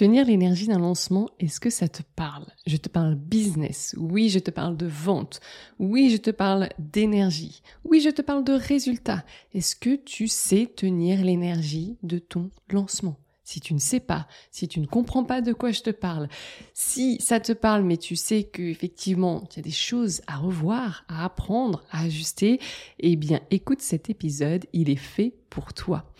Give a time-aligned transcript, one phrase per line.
[0.00, 2.46] Tenir l'énergie d'un lancement, est-ce que ça te parle?
[2.66, 5.40] Je te parle business, oui, je te parle de vente,
[5.78, 9.26] oui, je te parle d'énergie, oui, je te parle de résultats.
[9.52, 13.18] Est-ce que tu sais tenir l'énergie de ton lancement?
[13.44, 16.28] Si tu ne sais pas, si tu ne comprends pas de quoi je te parle,
[16.72, 20.38] si ça te parle mais tu sais que effectivement il y a des choses à
[20.38, 22.58] revoir, à apprendre, à ajuster,
[23.00, 26.10] eh bien écoute cet épisode, il est fait pour toi.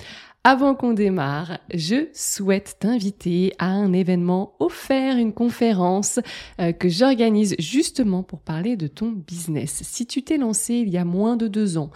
[0.43, 6.19] Avant qu'on démarre, je souhaite t'inviter à un événement offert, une conférence
[6.59, 9.82] euh, que j'organise justement pour parler de ton business.
[9.85, 11.91] Si tu t'es lancé il y a moins de deux ans,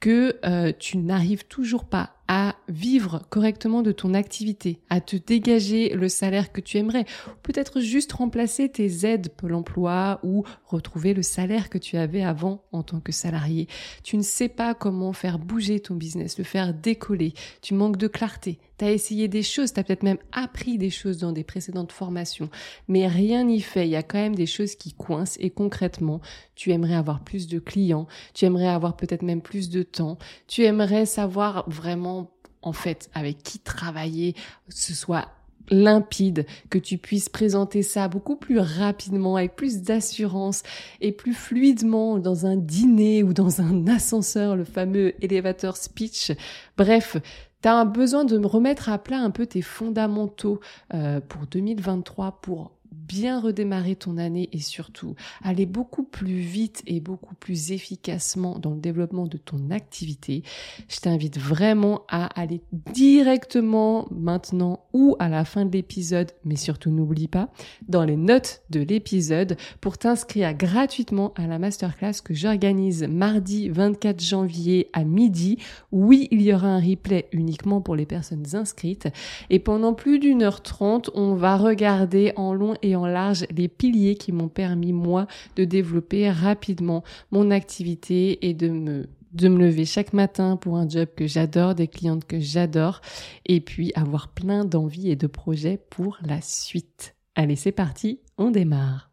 [0.00, 5.90] que euh, tu n'arrives toujours pas à vivre correctement de ton activité, à te dégager
[5.90, 7.04] le salaire que tu aimerais,
[7.42, 12.64] peut-être juste remplacer tes aides Pôle emploi ou retrouver le salaire que tu avais avant
[12.72, 13.68] en tant que salarié.
[14.02, 18.08] Tu ne sais pas comment faire bouger ton business, le faire décoller, tu manques de
[18.08, 21.44] clarté, tu as essayé des choses, tu as peut-être même appris des choses dans des
[21.44, 22.48] précédentes formations,
[22.88, 26.22] mais rien n'y fait, il y a quand même des choses qui coincent et concrètement,
[26.54, 30.16] tu aimerais avoir plus de clients, tu aimerais avoir peut-être même plus de temps,
[30.46, 32.21] tu aimerais savoir vraiment
[32.62, 34.34] en fait avec qui travailler,
[34.68, 35.28] ce soit
[35.70, 40.62] limpide, que tu puisses présenter ça beaucoup plus rapidement, avec plus d'assurance
[41.00, 46.32] et plus fluidement dans un dîner ou dans un ascenseur, le fameux elevator speech.
[46.76, 47.16] Bref,
[47.62, 50.60] tu as besoin de me remettre à plat un peu tes fondamentaux
[50.94, 57.00] euh, pour 2023 pour bien redémarrer ton année et surtout aller beaucoup plus vite et
[57.00, 60.42] beaucoup plus efficacement dans le développement de ton activité,
[60.88, 62.60] je t'invite vraiment à aller
[62.92, 67.48] directement maintenant ou à la fin de l'épisode, mais surtout n'oublie pas,
[67.88, 74.20] dans les notes de l'épisode pour t'inscrire gratuitement à la masterclass que j'organise mardi 24
[74.22, 75.58] janvier à midi.
[75.90, 79.08] Oui, il y aura un replay uniquement pour les personnes inscrites
[79.50, 83.68] et pendant plus d'une heure trente, on va regarder en long et en large les
[83.68, 85.26] piliers qui m'ont permis, moi,
[85.56, 90.88] de développer rapidement mon activité et de me de me lever chaque matin pour un
[90.88, 93.00] job que j'adore, des clientes que j'adore,
[93.46, 97.16] et puis avoir plein d'envies et de projets pour la suite.
[97.34, 99.11] Allez, c'est parti, on démarre.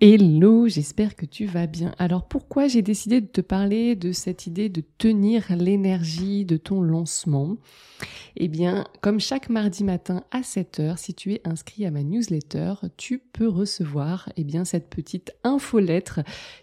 [0.00, 1.94] Hello, j'espère que tu vas bien.
[1.98, 6.82] Alors pourquoi j'ai décidé de te parler de cette idée de tenir l'énergie de ton
[6.82, 7.56] lancement?
[8.36, 12.74] Eh bien, comme chaque mardi matin à 7h, si tu es inscrit à ma newsletter,
[12.96, 16.20] tu peux recevoir eh bien cette petite infolettre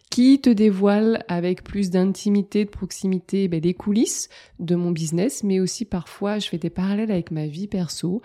[0.09, 4.28] qui te dévoile avec plus d'intimité, de proximité, ben, les coulisses
[4.59, 8.22] de mon business, mais aussi parfois je fais des parallèles avec ma vie perso.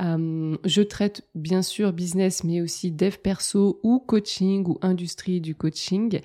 [0.00, 5.54] Euh, je traite bien sûr business, mais aussi dev perso ou coaching ou industrie du
[5.54, 6.20] coaching.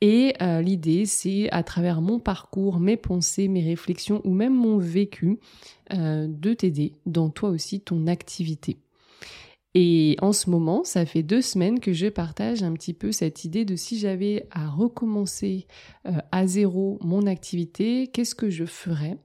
[0.00, 4.78] Et euh, l'idée, c'est à travers mon parcours, mes pensées, mes réflexions ou même mon
[4.78, 5.38] vécu,
[5.92, 8.78] euh, de t'aider dans toi aussi ton activité.
[9.74, 13.44] Et en ce moment, ça fait deux semaines que je partage un petit peu cette
[13.44, 15.66] idée de si j'avais à recommencer
[16.30, 19.16] à zéro mon activité, qu'est-ce que je ferais?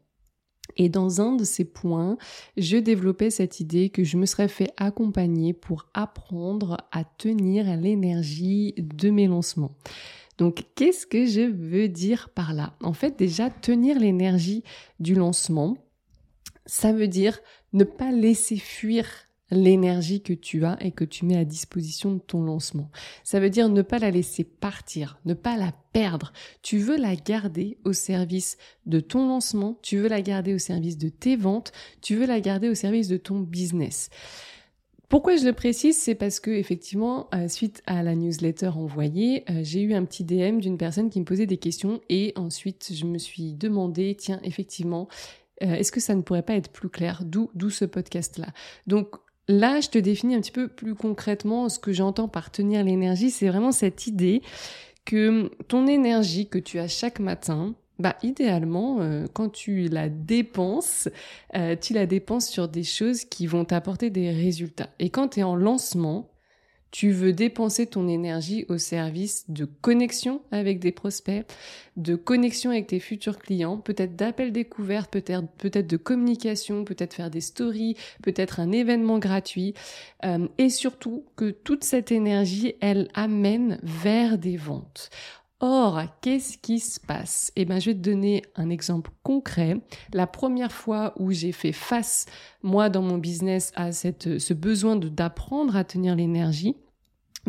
[0.76, 2.18] Et dans un de ces points,
[2.58, 8.74] je développais cette idée que je me serais fait accompagner pour apprendre à tenir l'énergie
[8.78, 9.76] de mes lancements.
[10.38, 12.76] Donc, qu'est-ce que je veux dire par là?
[12.84, 14.64] En fait, déjà, tenir l'énergie
[15.00, 15.78] du lancement,
[16.66, 17.40] ça veut dire
[17.74, 19.08] ne pas laisser fuir
[19.52, 22.90] l'énergie que tu as et que tu mets à disposition de ton lancement.
[23.24, 26.34] Ça veut dire ne pas la laisser partir, ne pas la perdre.
[26.62, 30.98] Tu veux la garder au service de ton lancement, tu veux la garder au service
[30.98, 31.72] de tes ventes,
[32.02, 34.10] tu veux la garder au service de ton business.
[35.10, 39.62] Pourquoi je le précise, c'est parce que effectivement, euh, suite à la newsletter envoyée, euh,
[39.64, 43.06] j'ai eu un petit DM d'une personne qui me posait des questions et ensuite je
[43.06, 45.08] me suis demandé, tiens, effectivement,
[45.64, 47.22] euh, est-ce que ça ne pourrait pas être plus clair?
[47.24, 48.48] D'où d'où ce podcast là.
[48.86, 49.16] Donc
[49.48, 53.30] Là, je te définis un petit peu plus concrètement ce que j'entends par tenir l'énergie.
[53.30, 54.42] C'est vraiment cette idée
[55.06, 61.08] que ton énergie que tu as chaque matin, bah idéalement, euh, quand tu la dépenses,
[61.56, 64.90] euh, tu la dépenses sur des choses qui vont t'apporter des résultats.
[65.00, 66.30] Et quand tu es en lancement,
[66.92, 71.46] Tu veux dépenser ton énergie au service de connexion avec des prospects,
[71.98, 77.30] de connexion avec tes futurs clients, peut-être d'appels découvertes, peut-être peut-être de communication, peut-être faire
[77.30, 79.74] des stories, peut-être un événement gratuit,
[80.26, 85.10] euh, et surtout que toute cette énergie, elle amène vers des ventes.
[85.60, 87.52] Or, qu'est-ce qui se passe?
[87.56, 89.82] Eh ben, je vais te donner un exemple concret.
[90.14, 92.28] La première fois où j'ai fait face,
[92.62, 96.76] moi, dans mon business, à cette, ce besoin d'apprendre à tenir l'énergie,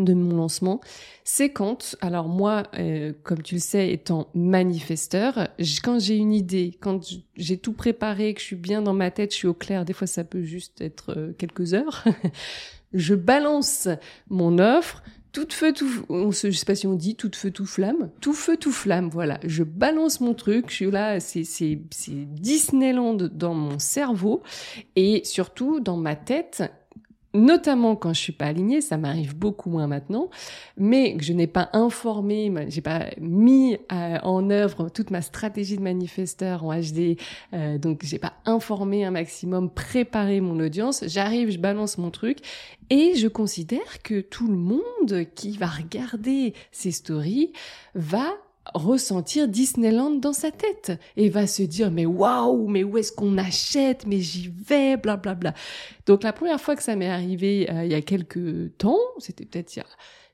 [0.04, 0.80] de mon lancement,
[1.24, 5.48] c'est quand, alors moi, euh, comme tu le sais, étant manifesteur,
[5.82, 7.00] quand j'ai une idée, quand
[7.36, 9.92] j'ai tout préparé, que je suis bien dans ma tête, je suis au clair, des
[9.92, 12.04] fois ça peut juste être euh, quelques heures,
[12.92, 13.88] je balance
[14.28, 15.02] mon offre,
[15.44, 18.10] tout feu, tout, on se, je sais pas si on dit tout feu, tout flamme,
[18.20, 19.38] tout feu, tout flamme, voilà.
[19.44, 24.42] Je balance mon truc, je suis là, c'est, c'est Disneyland dans mon cerveau
[24.96, 26.62] et surtout dans ma tête
[27.34, 30.30] notamment quand je suis pas alignée, ça m'arrive beaucoup moins maintenant,
[30.76, 35.76] mais que je n'ai pas informé, j'ai pas mis euh, en œuvre toute ma stratégie
[35.76, 37.18] de manifesteur en HD,
[37.52, 42.38] euh, donc j'ai pas informé un maximum, préparé mon audience, j'arrive, je balance mon truc,
[42.90, 47.52] et je considère que tout le monde qui va regarder ces stories
[47.94, 48.34] va
[48.74, 53.38] ressentir Disneyland dans sa tête et va se dire mais waouh mais où est-ce qu'on
[53.38, 55.54] achète mais j'y vais bla bla bla.
[56.06, 59.44] Donc la première fois que ça m'est arrivé euh, il y a quelques temps c'était
[59.44, 59.84] peut-être il,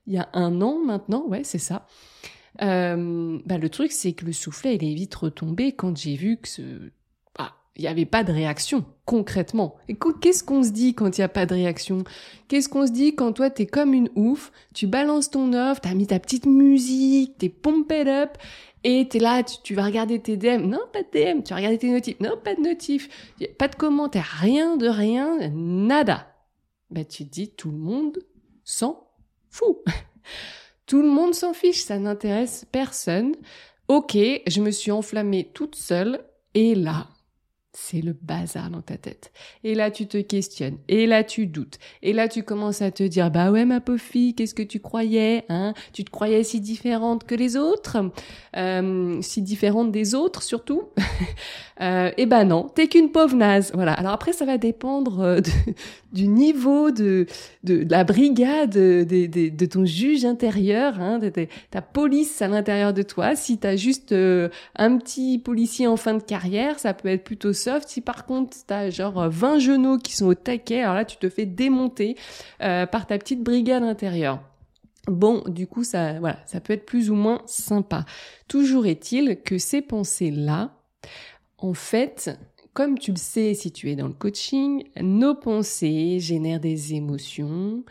[0.06, 1.86] il y a, un an maintenant ouais c'est ça.
[2.62, 6.36] Euh, bah, le truc c'est que le soufflet il est vite retombé quand j'ai vu
[6.36, 6.62] que ce
[7.76, 9.76] il n'y avait pas de réaction, concrètement.
[10.20, 12.04] Qu'est-ce qu'on se dit quand il n'y a pas de réaction?
[12.48, 15.94] Qu'est-ce qu'on se dit quand toi, t'es comme une ouf, tu balances ton offre, t'as
[15.94, 18.38] mis ta petite musique, t'es pumped up,
[18.84, 20.66] et t'es là, tu, vas regarder tes DM.
[20.66, 21.42] Non, pas de DM.
[21.42, 22.20] Tu vas regarder tes notifs.
[22.20, 23.34] Non, pas de notifs.
[23.58, 24.36] Pas de commentaires.
[24.40, 25.38] Rien de rien.
[25.50, 26.28] Nada.
[26.90, 28.18] Ben, tu te dis, tout le monde
[28.62, 29.08] s'en
[29.48, 29.78] fout.
[30.86, 31.82] tout le monde s'en fiche.
[31.82, 33.34] Ça n'intéresse personne.
[33.88, 36.22] Ok, je me suis enflammée toute seule.
[36.52, 37.08] Et là,
[37.76, 39.32] c'est le bazar dans ta tête.
[39.64, 40.78] Et là, tu te questionnes.
[40.88, 41.78] Et là, tu doutes.
[42.02, 44.78] Et là, tu commences à te dire, bah ouais, ma pauvre fille, qu'est-ce que tu
[44.80, 45.74] croyais, hein?
[45.92, 47.98] Tu te croyais si différente que les autres,
[48.56, 50.84] euh, si différente des autres surtout?
[51.80, 53.72] euh, et ben non, t'es qu'une pauvre naze.
[53.74, 53.92] Voilà.
[53.94, 55.40] Alors après, ça va dépendre euh,
[56.14, 57.26] du niveau de,
[57.64, 61.30] de, la brigade de, de, ton juge intérieur, hein, de,
[61.70, 63.36] ta police à l'intérieur de toi.
[63.36, 67.52] Si t'as juste euh, un petit policier en fin de carrière, ça peut être plutôt
[67.52, 71.28] si par contre t'as genre 20 genoux qui sont au taquet, alors là tu te
[71.28, 72.16] fais démonter
[72.62, 74.40] euh, par ta petite brigade intérieure.
[75.06, 78.06] Bon, du coup, ça, voilà, ça peut être plus ou moins sympa.
[78.48, 80.72] Toujours est-il que ces pensées-là,
[81.58, 82.38] en fait,
[82.74, 87.84] comme tu le sais si tu es dans le coaching, nos pensées génèrent des émotions.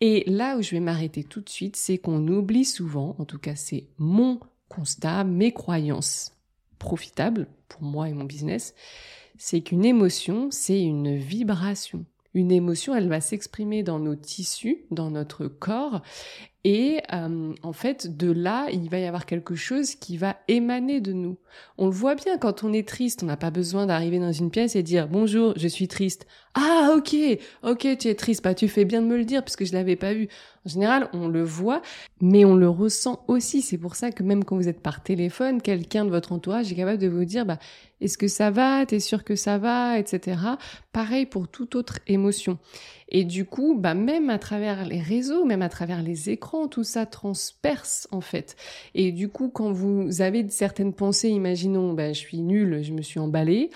[0.00, 3.38] Et là où je vais m'arrêter tout de suite, c'est qu'on oublie souvent, en tout
[3.38, 4.38] cas c'est mon
[4.68, 6.32] constat, mes croyances
[6.78, 8.74] profitables pour moi et mon business,
[9.36, 12.04] c'est qu'une émotion, c'est une vibration.
[12.34, 16.02] Une émotion, elle va s'exprimer dans nos tissus, dans notre corps,
[16.64, 21.00] et euh, en fait, de là, il va y avoir quelque chose qui va émaner
[21.00, 21.38] de nous.
[21.78, 24.50] On le voit bien quand on est triste, on n'a pas besoin d'arriver dans une
[24.50, 26.26] pièce et dire bonjour, je suis triste.
[26.54, 27.14] Ah ok,
[27.62, 29.94] ok, tu es triste, bah tu fais bien de me le dire puisque je l'avais
[29.94, 30.28] pas vu.
[30.66, 31.80] En général, on le voit,
[32.20, 33.62] mais on le ressent aussi.
[33.62, 36.74] C'est pour ça que même quand vous êtes par téléphone, quelqu'un de votre entourage est
[36.74, 37.58] capable de vous dire bah
[38.00, 40.38] est-ce que ça va, t'es sûr que ça va, etc.
[40.92, 42.58] Pareil pour toute autre émotion.
[43.08, 46.84] Et du coup, bah, même à travers les réseaux, même à travers les écrans, tout
[46.84, 48.56] ça transperce en fait.
[48.94, 53.02] Et du coup, quand vous avez certaines pensées, imaginons, bah, je suis nulle, je me
[53.02, 53.70] suis emballée,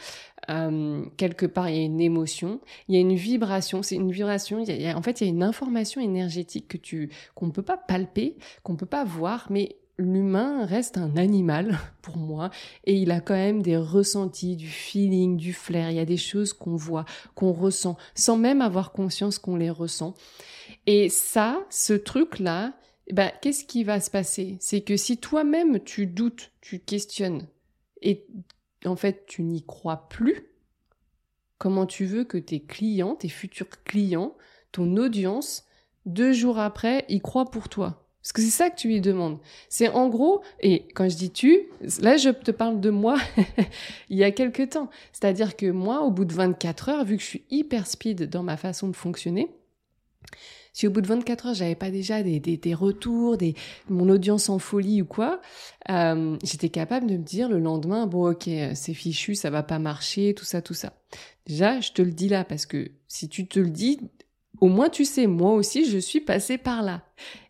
[0.50, 4.10] euh, quelque part il y a une émotion, il y a une vibration, c'est une
[4.10, 7.46] vibration, il y a, en fait il y a une information énergétique que tu qu'on
[7.46, 12.16] ne peut pas palper, qu'on ne peut pas voir, mais l'humain reste un animal pour
[12.16, 12.50] moi
[12.84, 15.90] et il a quand même des ressentis, du feeling, du flair.
[15.90, 17.04] Il y a des choses qu'on voit,
[17.34, 20.14] qu'on ressent, sans même avoir conscience qu'on les ressent.
[20.86, 22.74] Et ça, ce truc-là,
[23.10, 24.56] bah, qu'est-ce qui va se passer?
[24.60, 27.46] C'est que si toi-même tu doutes, tu questionnes
[28.00, 28.26] et
[28.84, 30.48] en fait tu n'y crois plus,
[31.58, 34.36] comment tu veux que tes clients, tes futurs clients,
[34.72, 35.64] ton audience,
[36.06, 38.01] deux jours après, y croient pour toi?
[38.22, 39.38] Parce que c'est ça que tu lui demandes.
[39.68, 41.68] C'est en gros, et quand je dis tu,
[42.00, 43.16] là je te parle de moi
[44.10, 44.88] il y a quelques temps.
[45.12, 48.44] C'est-à-dire que moi, au bout de 24 heures, vu que je suis hyper speed dans
[48.44, 49.48] ma façon de fonctionner,
[50.72, 53.54] si au bout de 24 heures, j'avais pas déjà des, des, des, retours, des,
[53.88, 55.40] mon audience en folie ou quoi,
[55.90, 59.78] euh, j'étais capable de me dire le lendemain, bon ok, c'est fichu, ça va pas
[59.78, 60.94] marcher, tout ça, tout ça.
[61.46, 63.98] Déjà, je te le dis là parce que si tu te le dis,
[64.60, 67.02] Au moins tu sais, moi aussi je suis passée par là.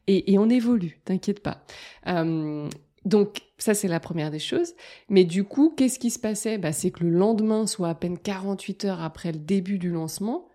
[0.08, 1.64] Et, on évolue, t'inquiète pas.
[2.08, 2.68] Euh,
[3.04, 4.74] donc ça c'est la première des choses.
[5.08, 6.58] Mais du coup, qu'est-ce qui se passait?
[6.58, 10.48] Bah, C'est que le lendemain, soit à peine 48 heures après le début du lancement,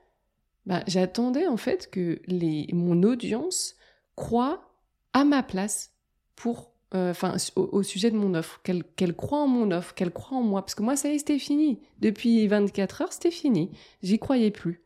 [0.65, 3.75] bah, j'attendais en fait que les, mon audience
[4.15, 4.69] croit
[5.13, 5.93] à ma place
[6.35, 10.37] pour euh, enfin au, sujet de mon offre, qu'elle croit en mon offre, qu'elle croit
[10.37, 11.81] en moi, parce que moi ça y est, c'était fini.
[11.99, 13.71] Depuis 24 heures, c'était fini.
[14.03, 14.81] J'y croyais plus.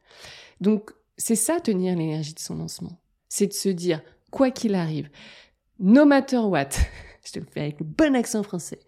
[0.62, 3.02] Donc c'est ça tenir l'énergie de son lancement.
[3.30, 4.02] C'est de se dire,
[4.32, 5.10] quoi qu'il arrive,
[5.80, 6.70] no matter what,
[7.26, 8.80] je te le fais avec le bon accent français,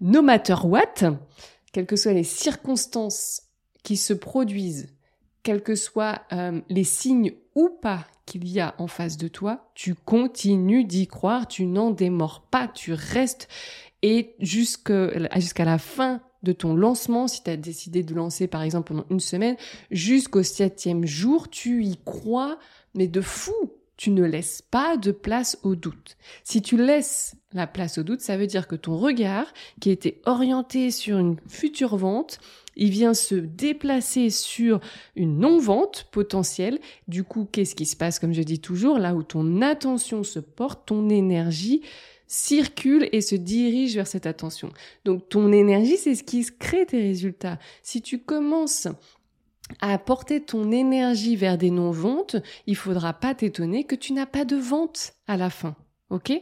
[0.00, 0.94] no matter what,
[1.72, 3.42] quelles que soient les circonstances
[3.82, 4.94] qui se produisent,
[5.42, 9.70] quels que soient euh, les signes ou pas qu'il y a en face de toi,
[9.74, 13.48] tu continues d'y croire, tu n'en démords pas, tu restes
[14.02, 18.88] et jusqu'à la fin de ton lancement, si tu as décidé de lancer par exemple
[18.88, 19.56] pendant une semaine,
[19.90, 22.58] jusqu'au septième jour, tu y crois,
[22.94, 23.72] mais de fou.
[23.96, 26.16] Tu ne laisses pas de place au doute.
[26.44, 30.20] Si tu laisses la place au doute, ça veut dire que ton regard, qui était
[30.24, 32.38] orienté sur une future vente,
[32.76, 34.78] il vient se déplacer sur
[35.16, 36.78] une non-vente potentielle.
[37.08, 40.38] Du coup, qu'est-ce qui se passe Comme je dis toujours, là où ton attention se
[40.38, 41.82] porte, ton énergie
[42.28, 44.70] circule et se dirige vers cette attention.
[45.04, 47.58] Donc ton énergie, c'est ce qui crée tes résultats.
[47.82, 48.86] Si tu commences
[49.80, 54.44] à porter ton énergie vers des non-ventes, il faudra pas t'étonner que tu n'as pas
[54.44, 55.74] de vente à la fin.
[56.10, 56.32] OK?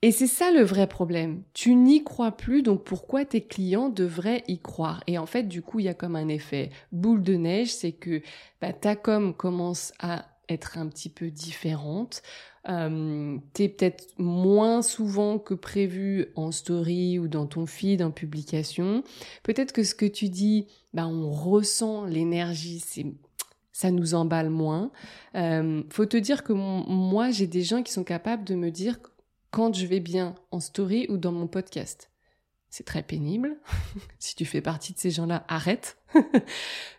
[0.00, 1.42] Et c'est ça le vrai problème.
[1.54, 5.02] Tu n'y crois plus, donc pourquoi tes clients devraient y croire?
[5.08, 7.92] Et en fait, du coup, il y a comme un effet boule de neige, c'est
[7.92, 8.22] que
[8.60, 12.22] bah, ta com commence à être un petit peu différente.
[12.68, 19.02] Euh, t'es peut-être moins souvent que prévu en story ou dans ton feed en publication.
[19.42, 23.06] Peut-être que ce que tu dis, bah, on ressent l'énergie, c'est
[23.72, 24.90] ça nous emballe moins.
[25.36, 28.98] Euh, faut te dire que moi, j'ai des gens qui sont capables de me dire
[29.52, 32.10] quand je vais bien en story ou dans mon podcast.
[32.70, 33.56] C'est très pénible.
[34.18, 35.96] si tu fais partie de ces gens-là, arrête.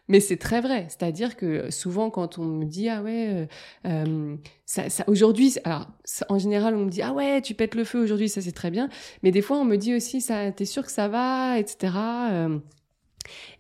[0.08, 0.88] Mais c'est très vrai.
[0.90, 3.46] C'est-à-dire que souvent, quand on me dit ah ouais, euh,
[3.86, 4.36] euh
[4.66, 5.88] ça, ça aujourd'hui, alors
[6.30, 8.72] en général, on me dit ah ouais, tu pètes le feu aujourd'hui, ça c'est très
[8.72, 8.90] bien.
[9.22, 11.92] Mais des fois, on me dit aussi ça, t'es sûr que ça va, etc.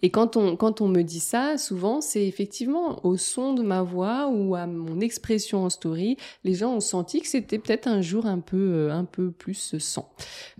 [0.02, 3.82] Et quand on, quand on me dit ça, souvent, c'est effectivement au son de ma
[3.82, 8.02] voix ou à mon expression en story, les gens ont senti que c'était peut-être un
[8.02, 10.12] jour un peu, euh, un peu plus sans.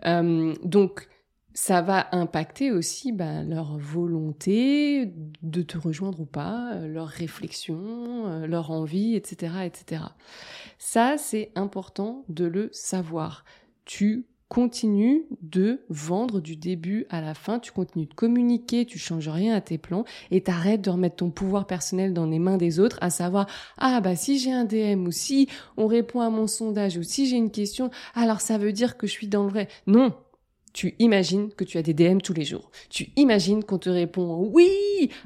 [0.06, 1.08] Euh, donc,
[1.54, 8.46] ça va impacter aussi bah, leur volonté de te rejoindre ou pas, euh, leur réflexion,
[8.46, 10.04] leur envie, etc., etc.
[10.78, 13.44] Ça, c'est important de le savoir.
[13.86, 19.30] Tu continue de vendre du début à la fin, tu continues de communiquer, tu changes
[19.30, 22.80] rien à tes plans et t'arrêtes de remettre ton pouvoir personnel dans les mains des
[22.80, 26.48] autres, à savoir ah bah si j'ai un DM ou si on répond à mon
[26.48, 29.50] sondage ou si j'ai une question, alors ça veut dire que je suis dans le
[29.50, 29.68] vrai.
[29.86, 30.16] Non,
[30.74, 32.72] tu imagines que tu as des DM tous les jours.
[32.90, 34.70] Tu imagines qu'on te répond oui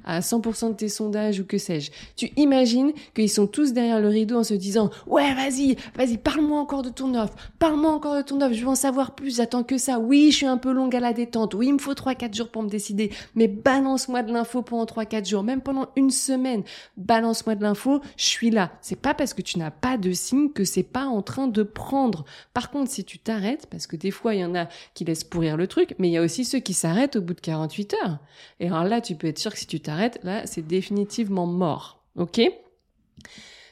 [0.05, 1.91] à 100% de tes sondages ou que sais-je.
[2.15, 6.59] Tu imagines qu'ils sont tous derrière le rideau en se disant ouais vas-y, vas-y, parle-moi
[6.59, 9.63] encore de ton offre, parle-moi encore de ton offre, je veux en savoir plus, j'attends
[9.63, 9.99] que ça.
[9.99, 12.49] Oui, je suis un peu longue à la détente, oui, il me faut 3-4 jours
[12.49, 16.63] pour me décider, mais balance-moi de l'info pendant 3-4 jours, même pendant une semaine,
[16.97, 18.71] balance-moi de l'info, je suis là.
[18.81, 21.63] C'est pas parce que tu n'as pas de signe que c'est pas en train de
[21.63, 22.25] prendre.
[22.53, 25.23] Par contre, si tu t'arrêtes, parce que des fois il y en a qui laissent
[25.33, 27.95] pourrir le truc, mais il y a aussi ceux qui s'arrêtent au bout de 48
[27.95, 28.19] heures.
[28.59, 32.03] Et alors là, tu peux être sûr que si tu t'arrêtes, là, c'est définitivement mort.
[32.15, 32.39] Ok?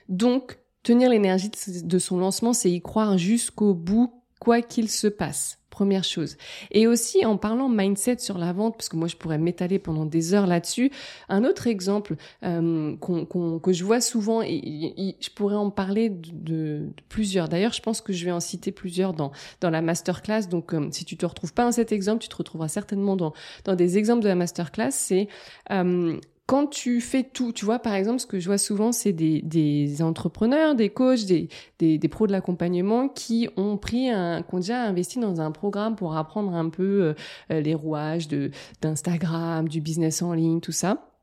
[0.09, 1.51] Donc, tenir l'énergie
[1.83, 5.59] de son lancement, c'est y croire jusqu'au bout, quoi qu'il se passe.
[5.81, 6.37] Première chose.
[6.69, 10.05] Et aussi en parlant mindset sur la vente, parce que moi je pourrais m'étaler pendant
[10.05, 10.91] des heures là-dessus.
[11.27, 17.49] Un autre exemple euh, que je vois souvent, et, je pourrais en parler de, plusieurs.
[17.49, 20.43] D'ailleurs, je pense que je vais en citer plusieurs dans dans la masterclass.
[20.51, 23.33] Donc, euh, si tu te retrouves pas dans cet exemple, tu te retrouveras certainement dans
[23.65, 24.91] dans des exemples de la masterclass.
[24.91, 25.29] C'est
[25.71, 26.15] euh,
[26.51, 30.01] quand tu fais tout, tu vois, par exemple, ce que je vois souvent, c'est des,
[30.01, 35.51] entrepreneurs, des coachs, des, pros de l'accompagnement qui ont pris un, déjà investi dans un
[35.51, 37.15] programme pour apprendre un peu
[37.49, 41.13] euh, les rouages de d'Instagram, du business en ligne, tout ça.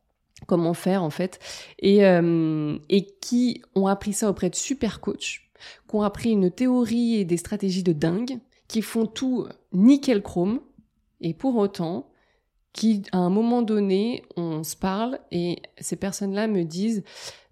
[0.46, 1.40] Comment faire en fait,
[1.78, 5.42] et, euh, et qui ont appris ça auprès de super coachs,
[5.90, 10.60] qui ont appris une théorie et des stratégies de dingue, qui font tout nickel chrome,
[11.20, 12.07] et pour autant,
[12.78, 17.02] qui, à un moment donné, on se parle et ces personnes-là me disent,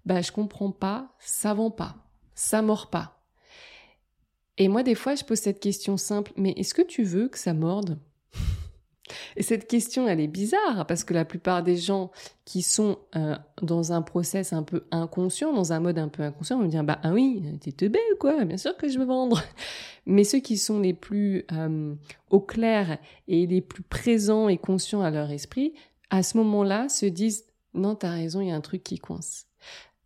[0.05, 1.97] bah, je comprends pas, ça vend pas,
[2.33, 3.21] ça mord pas.
[4.57, 7.37] Et moi, des fois, je pose cette question simple, mais est-ce que tu veux que
[7.37, 7.99] ça morde?
[9.35, 12.11] Et cette question, elle est bizarre parce que la plupart des gens
[12.45, 16.57] qui sont euh, dans un process un peu inconscient, dans un mode un peu inconscient,
[16.57, 19.41] vont me dire bah ah oui, t'es teubé quoi, bien sûr que je veux vendre.
[20.05, 21.93] Mais ceux qui sont les plus euh,
[22.29, 22.97] au clair
[23.27, 25.73] et les plus présents et conscients à leur esprit,
[26.09, 29.46] à ce moment-là, se disent non, t'as raison, il y a un truc qui coince.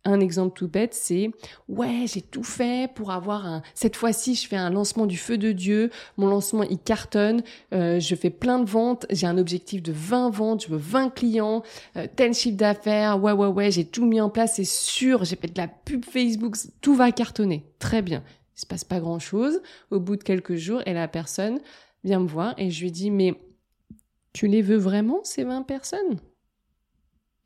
[0.04, 1.30] Un exemple tout bête, c'est
[1.68, 3.62] ouais, j'ai tout fait pour avoir un.
[3.74, 5.90] Cette fois-ci, je fais un lancement du feu de Dieu.
[6.16, 7.42] Mon lancement, il cartonne.
[7.72, 9.06] Euh, je fais plein de ventes.
[9.10, 10.64] J'ai un objectif de 20 ventes.
[10.64, 11.62] Je veux 20 clients,
[11.96, 13.22] euh, tel chiffre d'affaires.
[13.22, 13.70] Ouais, ouais, ouais.
[13.70, 14.56] J'ai tout mis en place.
[14.56, 15.24] C'est sûr.
[15.24, 16.56] J'ai fait de la pub Facebook.
[16.80, 17.64] Tout va cartonner.
[17.78, 18.24] Très bien.
[18.56, 19.62] Il se passe pas grand-chose.
[19.92, 21.60] Au bout de quelques jours, et la personne
[22.04, 23.34] vient me voir et je lui dis mais
[24.32, 26.18] tu les veux vraiment ces 20 personnes?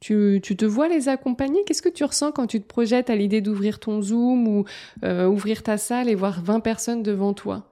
[0.01, 1.65] Tu, te vois les accompagner?
[1.65, 4.65] Qu'est-ce que tu ressens quand tu te projettes à l'idée d'ouvrir ton Zoom ou
[5.05, 7.71] euh, ouvrir ta salle et voir 20 personnes devant toi?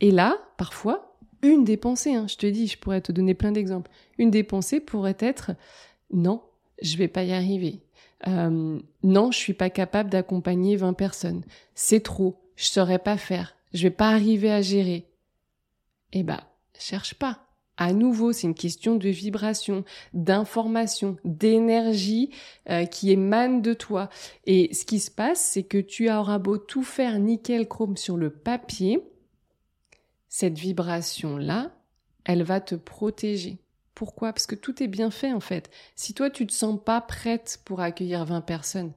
[0.00, 3.52] Et là, parfois, une des pensées, hein, je te dis, je pourrais te donner plein
[3.52, 5.52] d'exemples, une des pensées pourrait être
[6.12, 6.42] non,
[6.82, 7.82] je vais pas y arriver.
[8.26, 11.44] Euh, non, je suis pas capable d'accompagner 20 personnes.
[11.74, 15.06] C'est trop, je saurais pas faire, je vais pas arriver à gérer.
[16.12, 16.40] Eh ben,
[16.78, 17.49] cherche pas
[17.80, 22.28] à nouveau, c'est une question de vibration, d'information, d'énergie
[22.68, 24.10] euh, qui émane de toi.
[24.44, 28.18] Et ce qui se passe, c'est que tu auras beau tout faire nickel chrome sur
[28.18, 29.02] le papier,
[30.28, 31.72] cette vibration-là,
[32.24, 33.56] elle va te protéger.
[33.94, 34.34] Pourquoi?
[34.34, 35.70] Parce que tout est bien fait en fait.
[35.96, 38.92] Si toi tu te sens pas prête pour accueillir 20 personnes,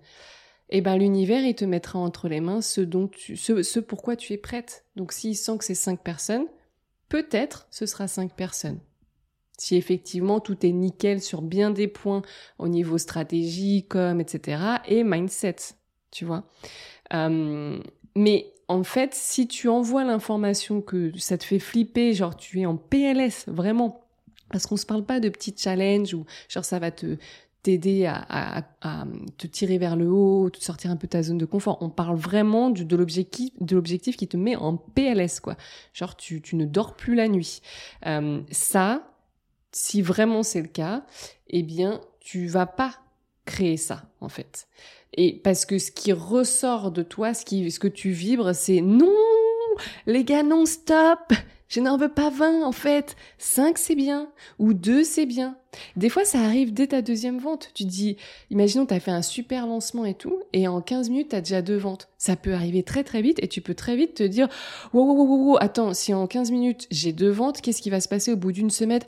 [0.69, 4.17] eh ben l'univers il te mettra entre les mains ce dont tu, ce, ce pourquoi
[4.17, 4.83] tu es prête.
[4.97, 6.47] Donc s'il sent que c'est 5 personnes,
[7.09, 8.79] peut-être ce sera cinq personnes.
[9.57, 12.23] Si effectivement tout est nickel sur bien des points
[12.57, 14.63] au niveau stratégie, com, etc.
[14.87, 15.55] et mindset,
[16.11, 16.43] tu vois.
[17.13, 17.79] Euh,
[18.15, 22.65] mais en fait, si tu envoies l'information que ça te fait flipper, genre tu es
[22.65, 24.07] en PLS, vraiment,
[24.49, 27.17] parce qu'on se parle pas de petits challenges ou genre ça va te
[27.63, 28.65] t'aider à,
[29.37, 31.77] te tirer vers le haut, te sortir un peu de ta zone de confort.
[31.81, 35.55] On parle vraiment de l'objectif, de l'objectif qui te met en PLS, quoi.
[35.93, 37.61] Genre, tu, ne dors plus la nuit.
[38.05, 39.09] Euh, ça,
[39.71, 41.05] si vraiment c'est le cas,
[41.47, 42.99] eh bien, tu vas pas
[43.45, 44.67] créer ça, en fait.
[45.15, 48.81] Et parce que ce qui ressort de toi, ce qui, ce que tu vibres, c'est
[48.81, 49.13] non,
[50.05, 51.33] les gars, non, stop!
[51.73, 53.15] Je n'en veux pas 20 en fait.
[53.39, 54.29] 5 c'est bien.
[54.59, 55.57] Ou 2 c'est bien.
[55.95, 57.71] Des fois ça arrive dès ta deuxième vente.
[57.73, 58.15] Tu dis,
[58.51, 61.41] imaginons tu as fait un super lancement et tout, et en 15 minutes tu as
[61.41, 62.09] déjà deux ventes.
[62.19, 64.49] Ça peut arriver très très vite et tu peux très vite te dire,
[64.93, 68.01] wow, wow, wow, wow, attends, si en 15 minutes j'ai deux ventes, qu'est-ce qui va
[68.01, 69.01] se passer au bout d'une semaine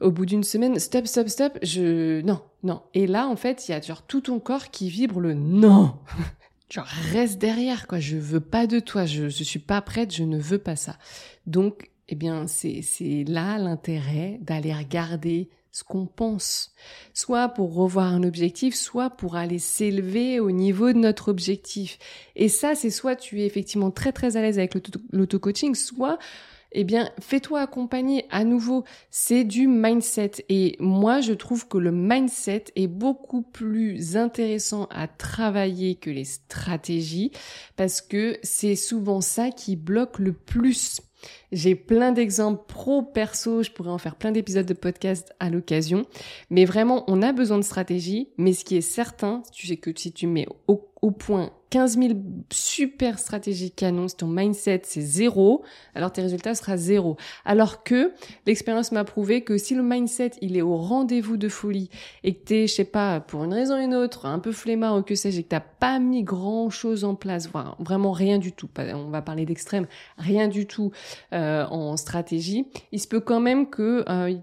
[0.00, 2.22] Au bout d'une semaine, stop, stop, stop, je...
[2.22, 2.80] Non, non.
[2.94, 5.96] Et là en fait, il y a genre tout ton corps qui vibre le non.
[6.70, 10.22] genre reste derrière quoi, je veux pas de toi, je, je suis pas prête, je
[10.22, 10.96] ne veux pas ça.
[11.44, 16.72] Donc eh bien, c'est là l'intérêt d'aller regarder ce qu'on pense,
[17.12, 21.98] soit pour revoir un objectif, soit pour aller s'élever au niveau de notre objectif.
[22.34, 24.74] Et ça, c'est soit tu es effectivement très très à l'aise avec
[25.12, 26.18] l'auto-coaching, soit
[26.72, 28.84] eh bien, fais-toi accompagner à nouveau.
[29.10, 30.44] C'est du mindset.
[30.48, 36.24] Et moi, je trouve que le mindset est beaucoup plus intéressant à travailler que les
[36.24, 37.32] stratégies
[37.76, 41.00] parce que c'est souvent ça qui bloque le plus.
[41.52, 46.04] J'ai plein d'exemples pro, perso, je pourrais en faire plein d'épisodes de podcast à l'occasion.
[46.50, 48.28] Mais vraiment, on a besoin de stratégie.
[48.36, 50.82] Mais ce qui est certain, sais que si tu mets au,
[51.18, 52.14] point 15 000
[52.50, 55.62] super stratégies canon, si ton mindset c'est zéro,
[55.94, 57.16] alors tes résultats sera zéro.
[57.44, 58.12] Alors que
[58.44, 61.90] l'expérience m'a prouvé que si le mindset il est au rendez-vous de folie
[62.24, 64.96] et que t'es, je sais pas, pour une raison ou une autre, un peu flemmard
[64.96, 68.38] ou que sais-je, et que t'as pas mis grand chose en place, voire vraiment rien
[68.38, 69.86] du tout, on va parler d'extrême,
[70.18, 70.90] rien du tout
[71.36, 74.36] en stratégie, il se peut quand même que euh,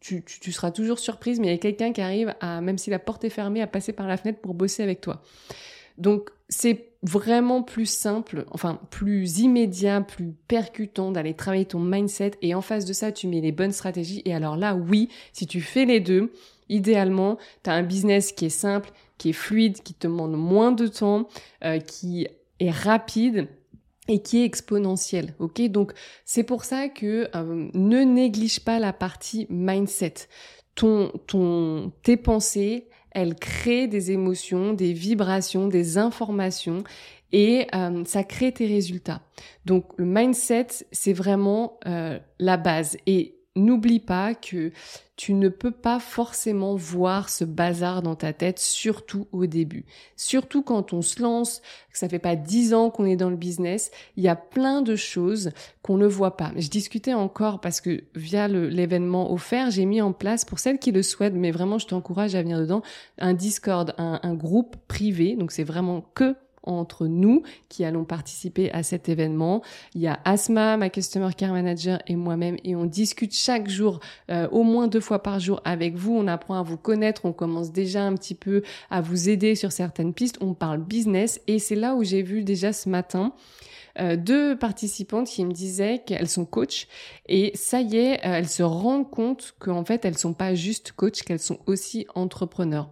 [0.00, 2.90] tu, tu, seras toujours surprise, mais il y a quelqu'un qui arrive à, même si
[2.90, 5.22] la porte est fermée, à passer par la fenêtre pour bosser avec toi.
[5.98, 12.32] Donc c'est vraiment plus simple, enfin plus immédiat, plus percutant d'aller travailler ton mindset.
[12.42, 14.22] Et en face de ça tu mets les bonnes stratégies.
[14.24, 16.32] Et alors là oui, si tu fais les deux,
[16.68, 20.72] idéalement tu as un business qui est simple, qui est fluide, qui te demande moins
[20.72, 21.28] de temps,
[21.64, 22.26] euh, qui
[22.58, 23.48] est rapide
[24.08, 25.34] et qui est exponentiel.
[25.38, 25.92] Ok, donc
[26.24, 30.14] c'est pour ça que euh, ne néglige pas la partie mindset.
[30.74, 36.82] Ton, ton, tes pensées, elle crée des émotions, des vibrations, des informations
[37.32, 39.22] et euh, ça crée tes résultats.
[39.64, 42.96] Donc le mindset, c'est vraiment euh, la base.
[43.06, 44.72] Et n'oublie pas que
[45.16, 49.84] tu ne peux pas forcément voir ce bazar dans ta tête, surtout au début.
[50.16, 51.60] Surtout quand on se lance,
[51.92, 54.82] que ça fait pas dix ans qu'on est dans le business, il y a plein
[54.82, 55.50] de choses
[55.82, 56.52] qu'on ne voit pas.
[56.56, 60.90] Je discutais encore parce que via l'événement offert, j'ai mis en place, pour celles qui
[60.90, 62.82] le souhaitent, mais vraiment je t'encourage à venir dedans,
[63.18, 65.36] un Discord, un, un groupe privé.
[65.36, 69.62] Donc c'est vraiment que entre nous qui allons participer à cet événement.
[69.94, 74.00] Il y a Asma, ma Customer Care Manager et moi-même et on discute chaque jour,
[74.30, 76.14] euh, au moins deux fois par jour avec vous.
[76.14, 79.72] On apprend à vous connaître, on commence déjà un petit peu à vous aider sur
[79.72, 80.38] certaines pistes.
[80.40, 83.32] On parle business et c'est là où j'ai vu déjà ce matin
[83.98, 86.88] euh, deux participantes qui me disaient qu'elles sont coach
[87.26, 90.92] et ça y est, euh, elles se rendent compte qu'en fait elles sont pas juste
[90.92, 92.88] coach, qu'elles sont aussi entrepreneurs.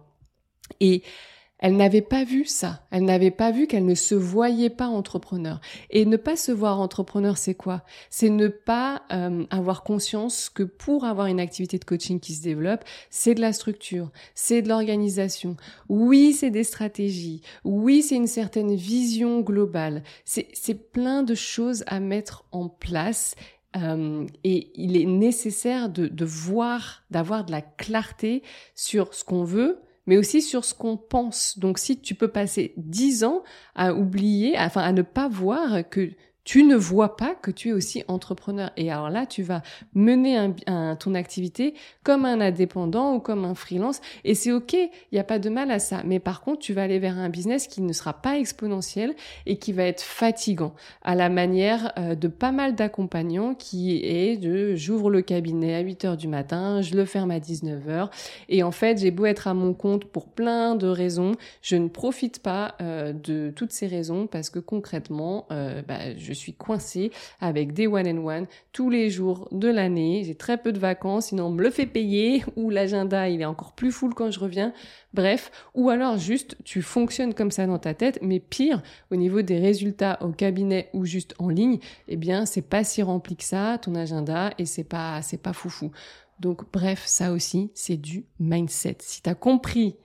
[1.61, 2.83] Elle n'avait pas vu ça.
[2.89, 5.61] Elle n'avait pas vu qu'elle ne se voyait pas entrepreneur.
[5.91, 7.83] Et ne pas se voir entrepreneur, c'est quoi?
[8.09, 12.41] C'est ne pas euh, avoir conscience que pour avoir une activité de coaching qui se
[12.41, 15.55] développe, c'est de la structure, c'est de l'organisation.
[15.87, 17.43] Oui, c'est des stratégies.
[17.63, 20.03] Oui, c'est une certaine vision globale.
[20.25, 23.35] C'est plein de choses à mettre en place
[23.77, 28.41] euh, et il est nécessaire de, de voir, d'avoir de la clarté
[28.75, 31.57] sur ce qu'on veut, mais aussi sur ce qu'on pense.
[31.59, 33.43] Donc si tu peux passer dix ans
[33.75, 36.11] à oublier, enfin à ne pas voir que
[36.43, 38.71] tu ne vois pas que tu es aussi entrepreneur.
[38.77, 39.61] Et alors là, tu vas
[39.93, 41.73] mener un, ton activité
[42.03, 44.01] comme un indépendant ou comme un freelance.
[44.23, 46.01] Et c'est OK, il n'y a pas de mal à ça.
[46.05, 49.57] Mais par contre, tu vas aller vers un business qui ne sera pas exponentiel et
[49.57, 50.73] qui va être fatigant,
[51.03, 55.79] à la manière euh, de pas mal d'accompagnants qui est de j'ouvre le cabinet à
[55.79, 58.09] 8 heures du matin, je le ferme à 19 heures.
[58.49, 61.87] Et en fait, j'ai beau être à mon compte pour plein de raisons, je ne
[61.87, 67.11] profite pas euh, de toutes ces raisons parce que concrètement, euh, bah, je suis coincée
[67.39, 70.23] avec des one and one tous les jours de l'année.
[70.25, 73.45] J'ai très peu de vacances, sinon on me le fait payer ou l'agenda il est
[73.45, 74.73] encore plus full quand je reviens.
[75.13, 79.41] Bref, ou alors juste tu fonctionnes comme ça dans ta tête, mais pire au niveau
[79.41, 83.43] des résultats au cabinet ou juste en ligne, eh bien c'est pas si rempli que
[83.43, 85.91] ça ton agenda et c'est pas c'est pas foufou.
[86.39, 88.97] Donc bref, ça aussi c'est du mindset.
[88.99, 89.95] Si tu as compris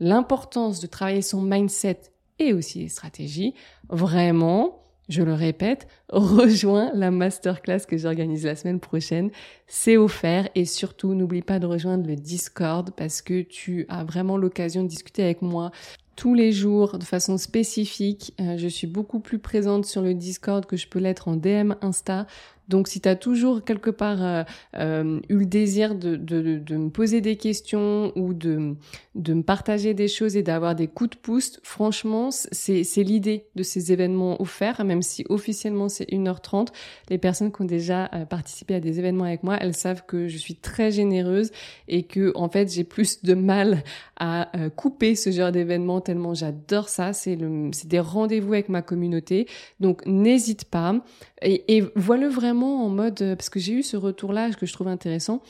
[0.00, 2.00] l'importance de travailler son mindset
[2.38, 3.54] et aussi les stratégies,
[3.88, 9.30] vraiment, je le répète, rejoins la masterclass que j'organise la semaine prochaine.
[9.66, 14.36] C'est offert et surtout n'oublie pas de rejoindre le Discord parce que tu as vraiment
[14.36, 15.70] l'occasion de discuter avec moi
[16.16, 18.34] tous les jours de façon spécifique.
[18.40, 21.74] Euh, je suis beaucoup plus présente sur le Discord que je peux l'être en DM
[21.80, 22.26] Insta.
[22.68, 24.42] Donc si tu as toujours quelque part euh,
[24.76, 28.76] euh, eu le désir de, me poser des questions ou de,
[29.14, 33.92] me partager des choses et d'avoir des coups de pouce, franchement, c'est l'idée de ces
[33.92, 36.68] événements offerts, même si officiellement c'est 1h30.
[37.10, 40.28] Les personnes qui ont déjà euh, participé à des événements avec moi, elles savent que
[40.28, 41.50] je suis très généreuse
[41.88, 43.82] et que en fait j'ai plus de mal
[44.16, 47.12] à couper ce genre d'événements tellement j'adore ça.
[47.12, 49.46] C'est des rendez-vous avec ma communauté.
[49.80, 51.02] Donc n'hésite pas.
[51.44, 54.72] Et, et vois-le vraiment en mode, euh, parce que j'ai eu ce retour-là que je
[54.72, 55.42] trouve intéressant,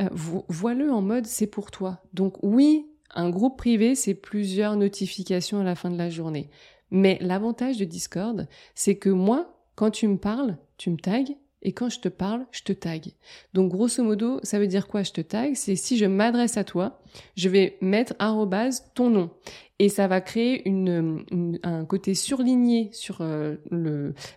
[0.00, 2.00] euh, vois-le en mode c'est pour toi.
[2.14, 6.50] Donc oui, un groupe privé, c'est plusieurs notifications à la fin de la journée.
[6.90, 11.72] Mais l'avantage de Discord, c'est que moi, quand tu me parles, tu me tags, et
[11.72, 13.12] quand je te parle, je te tag.
[13.52, 16.64] Donc grosso modo, ça veut dire quoi je te tag C'est si je m'adresse à
[16.64, 17.00] toi,
[17.36, 19.30] je vais mettre arrobase ton nom.
[19.78, 23.56] Et ça va créer une, un côté surligné sur euh,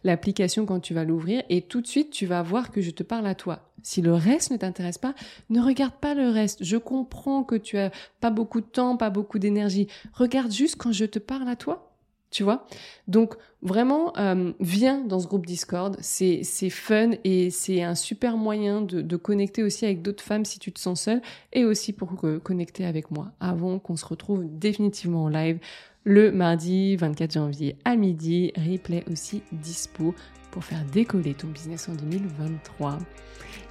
[0.06, 1.44] l'application quand tu vas l'ouvrir.
[1.50, 3.70] Et tout de suite, tu vas voir que je te parle à toi.
[3.82, 5.14] Si le reste ne t'intéresse pas,
[5.50, 6.64] ne regarde pas le reste.
[6.64, 9.88] Je comprends que tu as pas beaucoup de temps, pas beaucoup d'énergie.
[10.14, 11.93] Regarde juste quand je te parle à toi
[12.34, 12.68] tu vois
[13.08, 18.82] Donc vraiment, euh, viens dans ce groupe Discord, c'est fun et c'est un super moyen
[18.82, 21.22] de, de connecter aussi avec d'autres femmes si tu te sens seule
[21.54, 25.60] et aussi pour connecter avec moi avant qu'on se retrouve définitivement en live
[26.04, 30.14] le mardi 24 janvier à midi, replay aussi dispo
[30.52, 32.98] pour faire décoller ton business en 2023.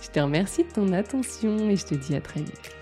[0.00, 2.81] Je te remercie de ton attention et je te dis à très vite.